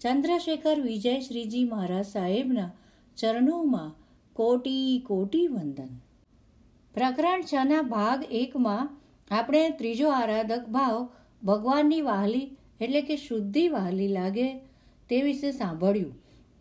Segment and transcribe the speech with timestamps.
[0.00, 2.68] ચંદ્રશેખર વિજય શ્રીજી મહારાજ સાહેબના
[3.16, 3.88] ચરણોમાં
[4.36, 5.90] કોટી કોટી વંદન.
[6.94, 8.92] પ્રકરણ છના ભાગ એકમાં
[9.30, 11.00] આપણે ત્રીજો આરાધક ભાવ
[11.42, 12.44] ભગવાનની વહાલી
[12.80, 14.46] એટલે કે શુદ્ધિ વહાલી લાગે
[15.10, 16.14] તે વિશે સાંભળ્યું.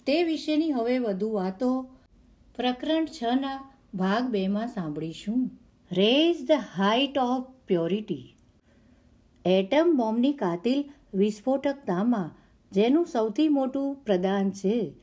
[0.08, 1.70] તે વિશેની હવે વધુ વાતો
[2.56, 3.59] પ્રકરણ છના
[3.94, 5.45] ભાગ બેમાં સાંભળીશું.
[5.92, 8.26] Raise the height of purity
[9.45, 10.84] atom બોમ્બની કાતિલ
[11.14, 12.36] વિસ્ફોટકતામાં
[12.72, 14.94] જેનું સૌથી મોટું પ્રદાન છે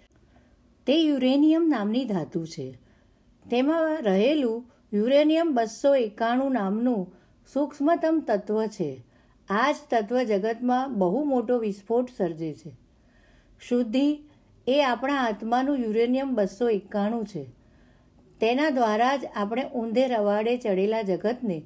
[0.87, 2.79] તે યુરેનિયમ નામની ધાતુ છે.
[3.51, 7.15] તેમાં રહેલું યુરેનિયમ બસો એકાણું નામનું
[7.53, 9.05] સૂક્ષ્મતમ તત્વ છે.
[9.51, 12.77] આ જ તત્વ જગતમાં બહુ મોટો વિસ્ફોટ સર્જે છે.
[13.61, 14.19] શુદ્ધિ
[14.67, 17.45] એ આપણા આત્માનું યુરેનિયમ બસો એકાણું છે.
[18.41, 21.63] તેના દ્વારા જ આપણે ઊંધે રવાડે ચડેલા જગતને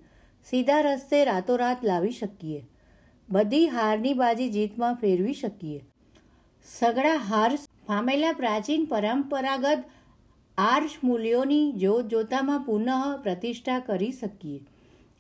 [0.51, 2.69] સીધા રસ્તે રાતોરાત લાવી શકીએ.
[3.31, 5.88] બધી હારની બાજી જીતમાં ફેરવી શકીએ.
[6.67, 7.51] સગડા હાર
[7.87, 9.81] પામેલા પ્રાચીન પરંપરાગત
[10.59, 12.91] આર્ષ મૂલ્યોની જોત જોતામાં પુનઃ
[13.23, 14.59] પ્રતિષ્ઠા કરી શકીએ.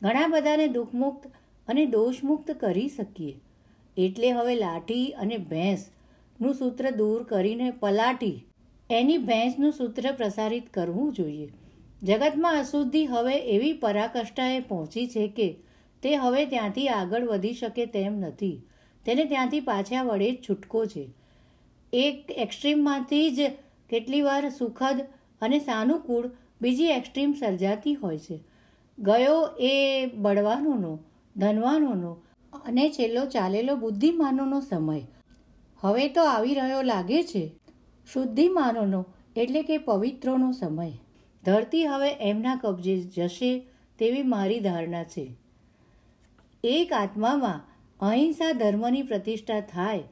[0.02, 1.26] ઘણા બધાને દુઃખમુક્ત
[1.68, 3.34] અને દોષમુક્ત કરી શકીએ.
[3.96, 8.36] એટલે હવે લાઠી અને ભેંસનું સૂત્ર દૂર કરીને પલાટી
[8.90, 11.50] એની ભેંસનું સૂત્ર પ્રસારિત કરવું જોઈએ.
[12.02, 15.52] જગતમાં અશુદ્ધિ હવે એવી પરાકષ્ઠાએ પહોંચી છે કે
[16.02, 18.56] તે હવે ત્યાંથી આગળ વધી શકે તેમ નથી.
[19.06, 21.06] તેને ત્યાંથી પાછા વડે જ છૂટકો છે.
[21.92, 23.40] એક એક્સ્ટ્રીમમાંથી જ
[23.90, 25.06] કેટલી વાર સુખદ
[25.40, 26.30] અને સાનુકૂળ
[26.60, 28.44] બીજી એક્સ્ટ્રીમ સર્જાતી હોય છે.
[28.98, 30.98] ગયો એ બળવાનોનો,
[31.36, 32.12] ધનવાનોનો
[32.52, 35.02] અને છેલ્લો ચાલેલો બુદ્ધિમાનોનો સમય.
[35.78, 37.52] હવે તો આવી રહ્યો લાગે છે.
[38.12, 40.92] શુદ્ધિમાનોનો એટલે કે પવિત્રોનો સમય.
[41.44, 43.66] ધરતી હવે એમના કબજે જશે
[43.98, 45.36] તેવી મારી ધારણા છે.
[46.64, 47.60] એક આત્મામાં
[48.00, 50.02] અહિંસા ધર્મની પ્રતિષ્ઠા થાય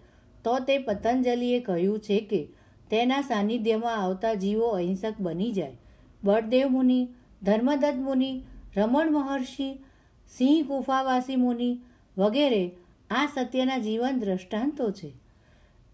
[0.46, 2.42] તો તે પતંજલિએ કહ્યું છે કે,
[2.90, 5.76] તેના સાનિધ્યમાં આવતા જીવો અહિંસક બની જાય.
[6.24, 7.08] બળદેવ મુનિ,
[7.42, 8.44] ધર્મદત્ત મુનિ,
[8.76, 9.78] રમણ મહર્ષિ,
[10.28, 11.80] સિંહ ગુફાવાસી મુનિ
[12.18, 12.70] વગેરે
[13.10, 15.12] આ સત્યના જીવન દ્રષ્ટાંતો છે.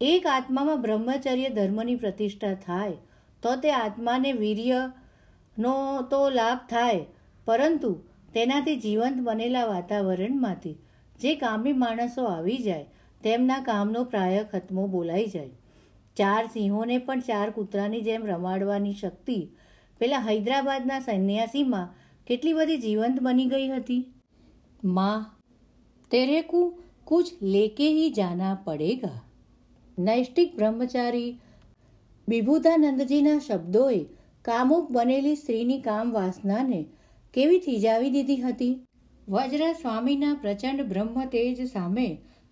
[0.00, 2.92] એક આત્મામાં બ્રહ્મચર્ય ધર્મની પ્રતિષ્ઠા થાય,
[3.42, 7.04] તો તે આત્માને વીર્યનો તો લાભ થાય,
[7.44, 8.00] પરંતુ
[8.34, 10.76] તેનાથી જીવંત બનેલા વાતાવરણમાંથી
[11.20, 12.86] જે કામી માણસો આવી જાય
[13.24, 15.50] તેમના કામનો પ્રાય ખતમો બોલાઈ જાય.
[16.16, 19.48] ચાર સિંહોને પણ ચાર કૂતરાની જેમ રમાડવાની શક્તિ
[20.00, 21.88] પેલા હૈદરાબાદના સંન્યાસીમાં
[22.26, 24.12] કેટલી બધી જીવંત બની ગઈ હતી?
[24.84, 25.26] માં
[26.10, 29.22] તેરે કુ કુછ લેકે હી જાના પડેગા.
[29.98, 31.30] નૈષ્ટિક બ્રહ્મચારી
[32.28, 34.00] વિભૂતાનંદજીના શબ્દોએ
[34.42, 36.84] કામુક બનેલી સ્ત્રીની કામ વાસનાને
[37.34, 38.74] કેવી થીજાવી દીધી હતી?
[39.28, 42.08] વજ્ર સ્વામીના પ્રચંડ બ્રહ્મ તેજ સામે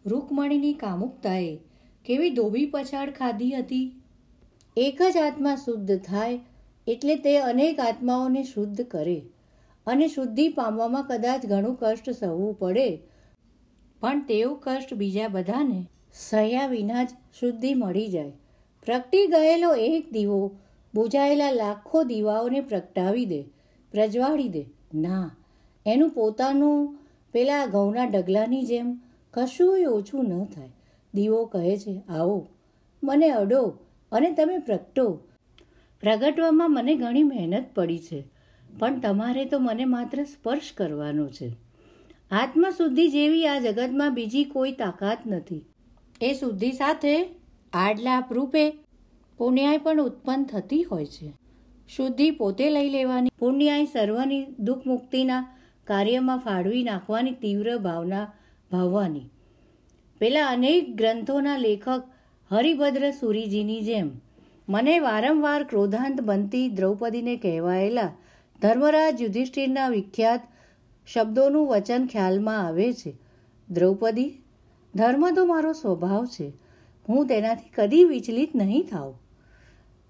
[0.07, 1.59] રૂકમણીની કામુકતાએ
[2.05, 3.93] કેવી ધોબી પછાડ ખાધી હતી?
[4.77, 6.39] એક જ આત્મા શુદ્ધ થાય
[6.87, 9.23] એટલે તે અનેક આત્માઓને શુદ્ધ કરે
[9.87, 12.99] અને શુદ્ધિ પામવામાં કદાચ ઘણું કષ્ટ સહવું પડે.
[14.01, 17.09] પણ તેવું કષ્ટ બીજા બધાને સહ્યા વિના જ
[17.41, 18.33] શુદ્ધિ મળી જાય.
[18.87, 20.57] પ્રગટી ગયેલો એક દીવો
[20.95, 23.43] બુજાયેલા લાખો દીવાઓને પ્રગટાવી દે,
[23.93, 24.65] પ્રજવાળી દે.
[24.95, 25.31] ના,
[25.87, 26.99] એનું પોતાનું
[27.33, 29.01] પેલા ઘઉંના ડગલાની જેમ
[29.35, 30.73] કશુંય ઓછું ન થાય.
[31.15, 32.49] દીવો કહે છે, આવો,
[33.05, 33.79] મને અડો
[34.13, 35.21] અને તમે પ્રગટો.
[36.01, 38.25] પ્રગટવામાં મને ઘણી મહેનત પડી છે,
[38.79, 41.57] પણ તમારે તો મને માત્ર સ્પર્શ કરવાનો છે.
[42.31, 45.65] આત્મશુદ્ધિ જેવી આ જગતમાં બીજી કોઈ તાકાત નથી.
[46.23, 47.29] એ શુદ્ધિ સાથે
[47.73, 48.71] આડલાપ રૂપે
[49.39, 51.33] પુણ્યાય પણ ઉત્પન્ન થતી હોય છે.
[51.89, 58.33] શુદ્ધિ પોતે લઈ લેવાની પુણ્યાય સર્વની દુઃખ મુક્તિના કાર્યમાં ફાળવી નાખવાની તીવ્ર ભાવના
[58.73, 59.31] ભાવવાની
[60.19, 62.03] પેલા અનેક ગ્રંથોના લેખક
[62.51, 64.11] હરિભદ્ર સુરીજીની જેમ
[64.69, 68.13] મને વારંવાર ક્રોધાંત બનતી દ્રૌપદીને કહેવાયેલા
[68.63, 70.41] ધર્મરાજ યુધિષ્ઠિરના વિખ્યાત
[71.15, 73.17] શબ્દોનું વચન ખ્યાલમાં આવે છે.
[73.71, 74.43] દ્રૌપદી,
[74.95, 76.53] ધર્મ તો મારો સ્વભાવ છે.
[77.09, 79.15] હું તેનાથી કદી વિચલિત નહીં થાઉં.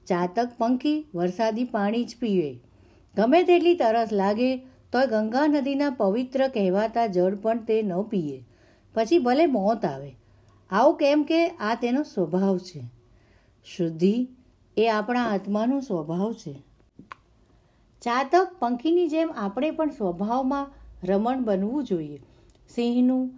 [0.06, 2.58] ચાતક પંખી વરસાદી પાણી જ પીવે.
[3.16, 4.56] ગમે તેટલી તરસ લાગે
[4.92, 8.44] તો ગંગા નદીના પવિત્ર કહેવાતા જળ પણ તે ન પીએ.
[8.94, 10.16] પછી ભલે મોત આવે.
[10.70, 12.82] આવું કેમ કે આ તેનો સ્વભાવ છે.
[13.64, 14.28] શુદ્ધિ
[14.76, 16.52] એ આપણા આત્માનો સ્વભાવ છે.
[18.02, 20.70] ચાતક પંખીની જેમ આપણે પણ સ્વભાવમાં
[21.04, 22.22] રમણ બનવું જોઈએ.
[22.74, 23.30] સિંહનું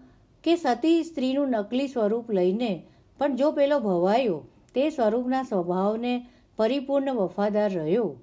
[0.45, 2.87] કે સતી સ્ત્રીનું નકલી સ્વરૂપ લઈને
[3.19, 4.45] પણ જો પેલો ભવાયો,
[4.75, 6.27] તે સ્વરૂપના સ્વભાવને
[6.57, 8.17] પરિપૂર્ણ વફાદાર રહ્યો.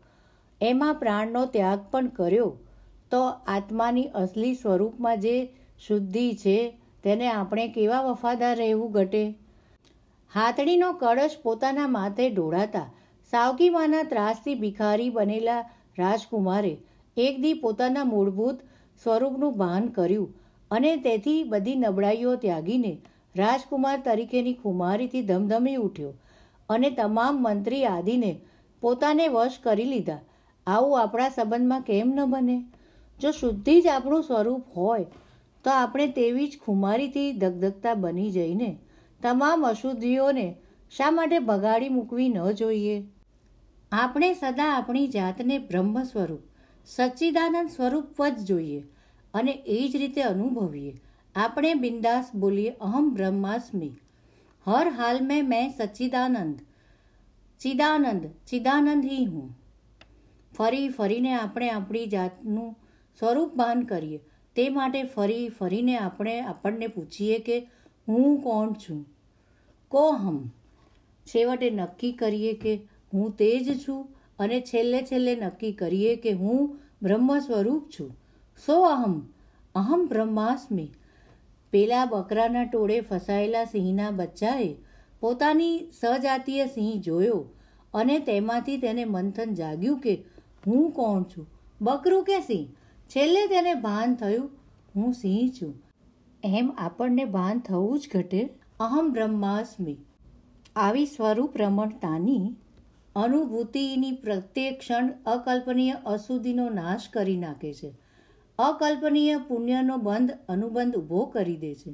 [0.62, 2.58] એમાં પ્રાણનો ત્યાગ પણ કર્યો.
[3.12, 5.46] તો આત્માની અસલી સ્વરૂપમાં જે
[5.88, 9.24] શુદ્ધિ છે તેને આપણે કેવા વફાદાર રહેવું ઘટે?
[10.32, 12.88] હાથણીનો કળશ પોતાના માથે ઢોળાતા
[13.34, 15.62] સાવકીમાના ત્રાસથી ભિખારી બનેલા
[16.00, 16.74] રાજકુમારે
[17.18, 18.60] એક દી પોતાના મૂળભૂત
[19.04, 20.34] સ્વરૂપનું ભાન કર્યું
[20.72, 22.94] અને તેથી બધી નબળાઈઓ ત્યાગીને
[23.36, 26.14] રાજકુમાર તરીકેની ખુમારીથી ધમધમી ઉઠ્યો
[26.70, 28.32] અને તમામ મંત્રી આદિને
[28.82, 30.22] પોતાને વશ કરી લીધા.
[30.68, 32.58] આવું આપણા સંબંધમાં કેમ ન બને?
[33.20, 35.06] જો શુદ્ધિ જ આપણું સ્વરૂપ હોય
[35.64, 38.78] તો આપણે તેવી જ ખુમારીથી ધગધગતા બની જઈને
[39.24, 40.56] તમામ અશુદ્ધિઓને
[40.92, 43.04] શા માટે ભગાડી મૂકવી ન જોઈએ?
[43.92, 46.40] આપણે સદા આપણી જાતને બ્રહ્મ સ્વરૂપ,
[46.86, 48.84] સચ્ચિદાનંદ સ્વરૂપ જ જોઈએ
[49.34, 50.94] અને એ જ રીતે અનુભવીએ.
[51.36, 53.92] આપણે બિંદાસ બોલીએ, અહમ બ્રહ્માસ્મિ.
[54.68, 56.60] હર હાલ મેં મેં સચ્ચિદાનંદ.
[57.60, 59.58] ચિદાનંદ ચિદાનંદ હી હું.
[60.58, 62.76] ફરી ફરીને આપણે આપણી જાતનું
[63.20, 64.20] સ્વરૂપ ભાન કરીએ.
[64.56, 67.60] તે માટે ફરી, ફરીને આપણે આપણને પૂછીએ કે
[68.08, 69.06] હું કોણ છું?
[69.90, 70.52] કો હમ
[71.26, 72.82] છેવટે નક્કી કરીએ કે
[73.14, 74.10] હું તે જ છું
[74.40, 78.18] અને છેલ્લે છેલ્લે નક્કી કરીએ કે હું બ્રહ્મ સ્વરૂપ છું.
[78.66, 79.20] સો અહમ?
[79.76, 80.90] અહમ બ્રહ્માસ્મિ.
[81.72, 84.76] પેલા બકરાના ટોળે ફસાયેલા સિંહના બચ્ચાએ
[85.20, 87.46] પોતાની સજાતીય સિંહ જોયો
[87.94, 90.24] અને તેમાંથી તેને મંથન જાગ્યું કે
[90.68, 91.48] હું કોણ છું?
[91.82, 92.79] બકરું કે સિંહ?
[93.16, 94.50] છેલ્લે તેને ભાન થયું,
[94.96, 95.84] હું સિંહ છું.
[96.44, 98.50] એમ આપણને ભાન થવું જ ઘટે.
[98.80, 99.98] અહમ બ્રહ્માસ્મિ.
[100.76, 102.56] આવી સ્વરૂપ રમણતાની
[103.16, 107.98] અનુભૂતિની પ્રત્યેક ક્ષણ અકલ્પનીય અશુદ્ધિનો નાશ કરી નાખે છે.
[108.60, 111.94] અકલ્પનીય પુણ્યનો બંધ અનુબંધ ઊભો કરી દે છે.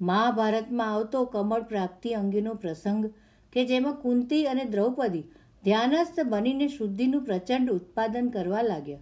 [0.00, 3.06] મહાભારતમાં આવતો કમળ પ્રાપ્તિ અંગેનો પ્રસંગ,
[3.52, 5.20] કે જેમાં કુંતી અને દ્રૌપદી
[5.64, 8.98] ધ્યાનસ્થ બનીને શુદ્ધિનું પ્રચંડ ઉત્પાદન કરવા લાગ્યા.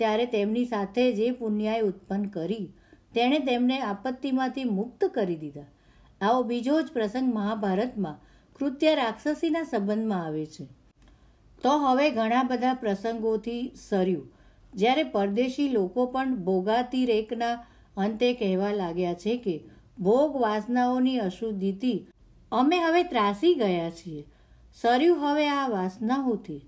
[0.00, 2.66] ત્યારે તેમની સાથે જે પુણ્યાએ ઉત્પન્ન કરી,
[3.14, 5.70] તેણે તેમને આપત્તિમાંથી મુક્ત કરી દીધા.
[6.20, 8.20] આવો બીજો જ પ્રસંગ મહાભારતમાં
[8.56, 10.66] કૃત્ય રાક્ષસીના સંબંધમાં આવે છે.
[11.62, 14.30] તો હવે ઘણા બધા પ્રસંગોથી સર્યું.
[14.74, 17.54] જ્યારે પરદેશી લોકો પણ ભોગાતી રેકના
[17.96, 19.56] અંતે કહેવા લાગ્યા છે કે,
[19.98, 22.06] ભોગ વાસનાઓની અશુદ્ધિથી
[22.52, 24.24] અમે હવે ત્રાસી ગયા છીએ.
[24.74, 26.60] સર્યું હવે આ વાસનાઓથી.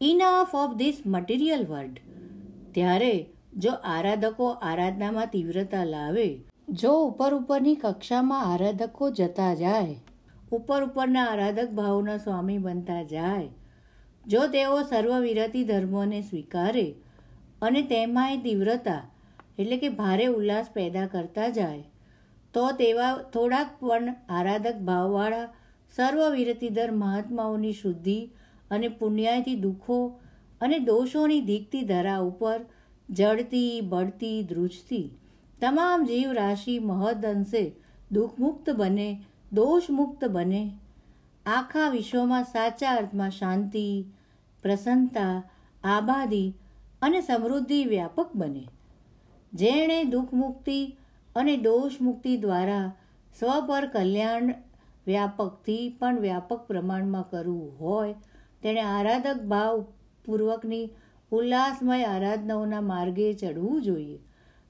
[0.00, 2.00] Enough of this material world.
[2.74, 3.14] ત્યારે
[3.58, 6.28] જો આરાધકો આરાધનામાં તીવ્રતા લાવે,
[6.68, 9.94] જો ઉપર ઉપરની કક્ષામાં આરાધકો જતા જાય,
[10.52, 13.48] ઉપર ઉપરના આરાધક ભાવના સ્વામી બનતા જાય,
[14.24, 16.94] જો તેઓ સર્વવિરતી ધર્મોને સ્વીકારે
[17.62, 19.02] અને તેમાંય તીવ્રતા,
[19.58, 21.82] એટલે કે ભારે ઉલ્લાસ પેદા કરતા જાય,
[22.54, 25.52] તો તેવા થોડાક પણ આરાધક ભાવવાળા
[25.92, 28.18] સર્વવિરતિધર મહાત્માઓની શુદ્ધિ
[28.70, 30.20] અને પુણ્યાયથી દુઃખો
[30.60, 32.60] અને દોષોની દીકતી ધરા ઉપર
[33.10, 35.10] જડતી, બળતી, ધ્રુજતી
[35.60, 37.72] તમામ જીવ રાશિ મહદઅંશે
[38.12, 39.22] દુઃખમુક્ત બને,
[39.52, 40.72] દોષમુક્ત બને.
[41.46, 44.04] આખા વિશ્વમાં સાચા અર્થમાં શાંતિ,
[44.62, 45.42] પ્રસન્નતા,
[45.84, 46.54] આબાદી
[47.02, 48.68] અને સમૃદ્ધિ વ્યાપક બને.
[49.52, 50.96] જેણે દુઃખમુક્તિ
[51.36, 52.92] અને દોષમુક્તિ દ્વારા
[53.38, 54.54] સ્વ પર કલ્યાણ
[55.06, 58.12] વ્યાપકથી પણ વ્યાપક પ્રમાણમાં કરવું હોય,
[58.62, 59.84] તેણે આરાધક ભાવ
[60.26, 60.90] પૂર્વકની
[61.32, 64.18] ઉલ્લાસમય આરાધનાઓના માર્ગે ચડવું જોઈએ.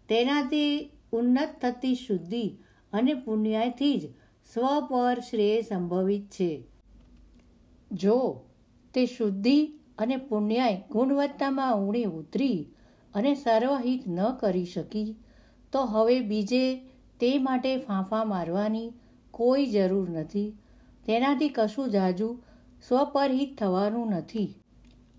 [0.09, 2.59] તેનાથી ઉન્નત થતી શુદ્ધિ
[2.93, 4.09] અને પુણ્યથી જ
[4.55, 6.65] સ્વ પર શ્રેય સંભવિત છે.
[7.93, 8.45] જો
[8.95, 9.67] તે શુદ્ધિ
[9.99, 12.67] અને પુણ્યાય ગુણવત્તામાં ઊણી ઉતરી
[13.15, 15.17] અને સર્વહિત ન કરી શકી,
[15.73, 16.79] તો હવે બીજે
[17.21, 18.93] તે માટે ફાંફા મારવાની
[19.31, 20.57] કોઈ જરૂર નથી.
[21.07, 22.43] તેનાથી કશું જાજુ
[22.89, 24.60] સ્વપરહિત થવાનું નથી.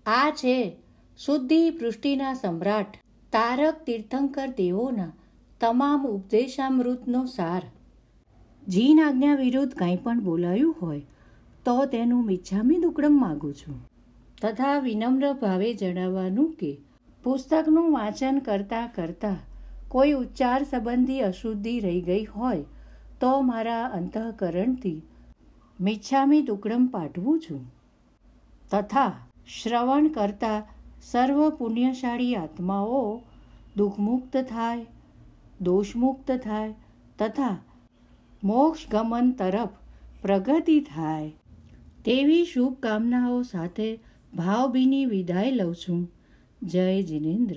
[0.06, 0.76] આ છે
[1.18, 2.86] શુદ્ધિ પૃષ્ટિના સમ્રાટ
[3.32, 5.12] તારક તીર્થંકર દેવોના
[5.60, 7.62] તમામ ઉપદેશામૃતનો સાર.
[8.68, 11.00] જીન આજ્ઞા વિરુદ્ધ કંઈ પણ બોલાયું હોય
[11.64, 13.78] તો તેનું મિચ્છામી દુકડમ માગું છું.
[14.42, 16.78] તથા વિનમ્ર ભાવે જણાવવાનું કે
[17.24, 19.40] પુસ્તકનું વાંચન કરતાં કરતાં
[19.88, 22.62] કોઈ ઉચ્ચાર સંબંધી અશુદ્ધિ રહી ગઈ હોય
[23.20, 25.02] તો મારા અંતઃકરણથી
[25.80, 27.66] મિચ્છામી દુકડમ પાઠવું છું.
[28.70, 29.12] તથા
[29.46, 30.66] શ્રવણ કરતા
[31.02, 33.20] સર્વ પુણ્યશાળી આત્માઓ
[33.76, 34.86] દુઃખમુક્ત થાય,
[35.60, 36.74] દોષમુક્ત થાય
[37.18, 37.58] તથા
[38.44, 39.68] મોક્ષ ગમન તરફ
[40.22, 41.32] પ્રગતિ થાય.
[42.04, 43.98] તેવી શુભકામનાઓ સાથે
[44.34, 46.12] ભાવભીની વિદાય લઉં છું.
[46.62, 47.56] જય જિનેન્દ્ર.